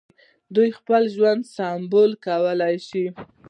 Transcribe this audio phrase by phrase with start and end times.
[0.55, 3.05] دوی خپل ژوند سمبال کولای شي.